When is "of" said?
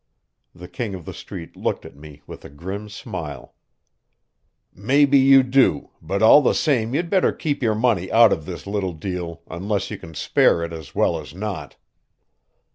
0.95-1.05, 8.33-8.47